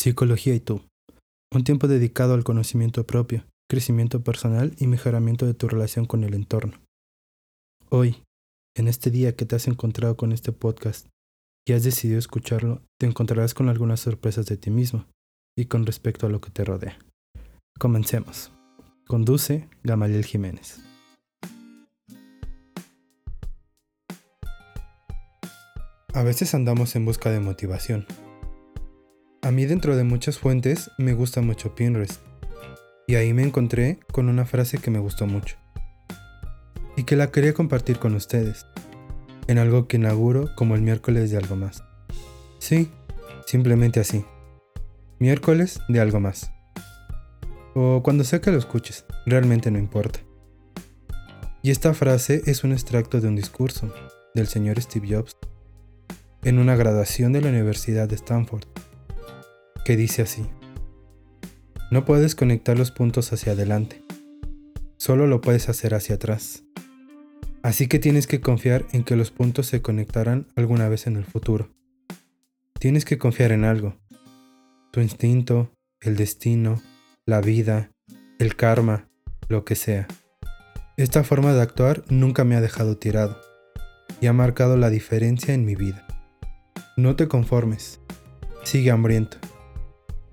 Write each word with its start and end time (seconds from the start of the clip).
Psicología 0.00 0.54
y 0.54 0.60
tú. 0.60 0.80
Un 1.52 1.62
tiempo 1.62 1.86
dedicado 1.86 2.32
al 2.32 2.42
conocimiento 2.42 3.04
propio, 3.04 3.44
crecimiento 3.68 4.24
personal 4.24 4.74
y 4.78 4.86
mejoramiento 4.86 5.44
de 5.44 5.52
tu 5.52 5.68
relación 5.68 6.06
con 6.06 6.24
el 6.24 6.32
entorno. 6.32 6.80
Hoy, 7.90 8.22
en 8.74 8.88
este 8.88 9.10
día 9.10 9.36
que 9.36 9.44
te 9.44 9.56
has 9.56 9.68
encontrado 9.68 10.16
con 10.16 10.32
este 10.32 10.52
podcast 10.52 11.06
y 11.68 11.74
has 11.74 11.84
decidido 11.84 12.18
escucharlo, 12.18 12.80
te 12.98 13.04
encontrarás 13.04 13.52
con 13.52 13.68
algunas 13.68 14.00
sorpresas 14.00 14.46
de 14.46 14.56
ti 14.56 14.70
mismo 14.70 15.04
y 15.54 15.66
con 15.66 15.84
respecto 15.84 16.24
a 16.24 16.30
lo 16.30 16.40
que 16.40 16.48
te 16.48 16.64
rodea. 16.64 16.98
Comencemos. 17.78 18.52
Conduce 19.06 19.68
Gamaliel 19.82 20.24
Jiménez. 20.24 20.80
A 26.14 26.22
veces 26.22 26.54
andamos 26.54 26.96
en 26.96 27.04
busca 27.04 27.30
de 27.30 27.40
motivación 27.40 28.06
a 29.50 29.52
mí 29.52 29.66
dentro 29.66 29.96
de 29.96 30.04
muchas 30.04 30.38
fuentes 30.38 30.92
me 30.96 31.12
gusta 31.12 31.40
mucho 31.40 31.74
Pinterest. 31.74 32.20
Y 33.08 33.16
ahí 33.16 33.34
me 33.34 33.42
encontré 33.42 33.98
con 34.12 34.28
una 34.28 34.44
frase 34.44 34.78
que 34.78 34.92
me 34.92 35.00
gustó 35.00 35.26
mucho. 35.26 35.56
Y 36.96 37.02
que 37.02 37.16
la 37.16 37.32
quería 37.32 37.52
compartir 37.52 37.98
con 37.98 38.14
ustedes. 38.14 38.64
En 39.48 39.58
algo 39.58 39.88
que 39.88 39.96
inauguro 39.96 40.50
como 40.54 40.76
el 40.76 40.82
miércoles 40.82 41.32
de 41.32 41.36
algo 41.36 41.56
más. 41.56 41.82
Sí, 42.60 42.92
simplemente 43.44 43.98
así. 43.98 44.24
Miércoles 45.18 45.80
de 45.88 45.98
algo 45.98 46.20
más. 46.20 46.52
O 47.74 48.04
cuando 48.04 48.22
sea 48.22 48.40
que 48.40 48.52
lo 48.52 48.58
escuches, 48.58 49.04
realmente 49.26 49.72
no 49.72 49.80
importa. 49.80 50.20
Y 51.60 51.72
esta 51.72 51.92
frase 51.92 52.42
es 52.46 52.62
un 52.62 52.70
extracto 52.70 53.20
de 53.20 53.26
un 53.26 53.34
discurso 53.34 53.92
del 54.32 54.46
señor 54.46 54.80
Steve 54.80 55.08
Jobs 55.10 55.36
en 56.44 56.60
una 56.60 56.76
graduación 56.76 57.32
de 57.32 57.40
la 57.40 57.48
Universidad 57.48 58.08
de 58.08 58.14
Stanford 58.14 58.62
dice 59.96 60.22
así. 60.22 60.46
No 61.90 62.04
puedes 62.04 62.34
conectar 62.34 62.78
los 62.78 62.90
puntos 62.90 63.32
hacia 63.32 63.52
adelante, 63.52 64.02
solo 64.96 65.26
lo 65.26 65.40
puedes 65.40 65.68
hacer 65.68 65.94
hacia 65.94 66.14
atrás. 66.14 66.62
Así 67.62 67.88
que 67.88 67.98
tienes 67.98 68.26
que 68.26 68.40
confiar 68.40 68.86
en 68.92 69.04
que 69.04 69.16
los 69.16 69.30
puntos 69.30 69.66
se 69.66 69.82
conectarán 69.82 70.46
alguna 70.56 70.88
vez 70.88 71.06
en 71.06 71.16
el 71.16 71.24
futuro. 71.24 71.70
Tienes 72.78 73.04
que 73.04 73.18
confiar 73.18 73.52
en 73.52 73.64
algo. 73.64 73.96
Tu 74.92 75.00
instinto, 75.00 75.70
el 76.00 76.16
destino, 76.16 76.80
la 77.26 77.40
vida, 77.40 77.90
el 78.38 78.56
karma, 78.56 79.08
lo 79.48 79.64
que 79.64 79.74
sea. 79.74 80.06
Esta 80.96 81.24
forma 81.24 81.52
de 81.52 81.60
actuar 81.60 82.04
nunca 82.08 82.44
me 82.44 82.54
ha 82.54 82.60
dejado 82.60 82.96
tirado 82.96 83.38
y 84.20 84.26
ha 84.26 84.32
marcado 84.32 84.76
la 84.76 84.90
diferencia 84.90 85.52
en 85.52 85.64
mi 85.64 85.74
vida. 85.74 86.06
No 86.96 87.16
te 87.16 87.28
conformes, 87.28 88.00
sigue 88.64 88.90
hambriento 88.90 89.38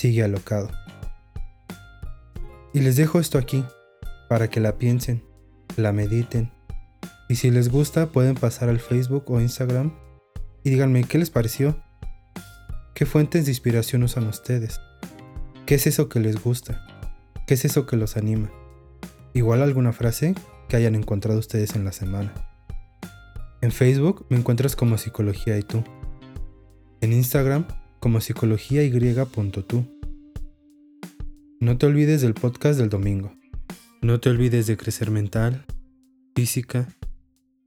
sigue 0.00 0.22
alocado. 0.22 0.70
Y 2.72 2.80
les 2.80 2.96
dejo 2.96 3.20
esto 3.20 3.36
aquí, 3.36 3.64
para 4.30 4.48
que 4.48 4.58
la 4.58 4.78
piensen, 4.78 5.22
la 5.76 5.92
mediten, 5.92 6.50
y 7.28 7.34
si 7.34 7.50
les 7.50 7.68
gusta 7.68 8.06
pueden 8.06 8.34
pasar 8.34 8.70
al 8.70 8.80
Facebook 8.80 9.24
o 9.30 9.40
Instagram 9.40 9.92
y 10.64 10.70
díganme 10.70 11.04
qué 11.04 11.18
les 11.18 11.28
pareció, 11.28 11.76
qué 12.94 13.04
fuentes 13.04 13.44
de 13.44 13.50
inspiración 13.50 14.02
usan 14.02 14.26
ustedes, 14.26 14.80
qué 15.66 15.74
es 15.74 15.86
eso 15.86 16.08
que 16.08 16.18
les 16.18 16.42
gusta, 16.42 16.86
qué 17.46 17.54
es 17.54 17.66
eso 17.66 17.84
que 17.84 17.96
los 17.96 18.16
anima, 18.16 18.50
igual 19.34 19.62
alguna 19.62 19.92
frase 19.92 20.34
que 20.70 20.76
hayan 20.76 20.94
encontrado 20.94 21.38
ustedes 21.38 21.76
en 21.76 21.84
la 21.84 21.92
semana. 21.92 22.32
En 23.60 23.70
Facebook 23.70 24.24
me 24.30 24.38
encuentras 24.38 24.76
como 24.76 24.96
Psicología 24.96 25.58
y 25.58 25.62
tú. 25.62 25.84
En 27.02 27.12
Instagram 27.12 27.66
como 28.00 28.20
psicología 28.20 28.82
y.tú. 28.82 29.86
No 31.60 31.76
te 31.76 31.86
olvides 31.86 32.22
del 32.22 32.34
podcast 32.34 32.78
del 32.80 32.88
domingo. 32.88 33.32
No 34.00 34.18
te 34.18 34.30
olvides 34.30 34.66
de 34.66 34.78
crecer 34.78 35.10
mental, 35.10 35.66
física 36.34 36.88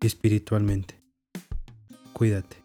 y 0.00 0.06
espiritualmente. 0.06 0.94
Cuídate. 2.14 2.61